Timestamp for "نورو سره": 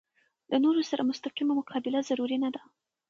0.63-1.07